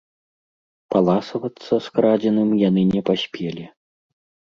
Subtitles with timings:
[0.93, 3.67] Паласавацца скрадзеным яны не паспелі.